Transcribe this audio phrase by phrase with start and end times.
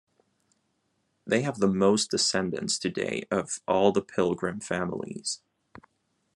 [1.27, 5.43] They have the most descendants today of all the pilgrim families.